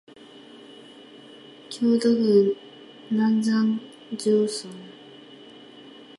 [1.69, 2.55] 京都府
[3.11, 3.79] 南山
[4.17, 4.73] 城村